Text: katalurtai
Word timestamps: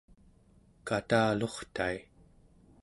katalurtai 0.87 1.97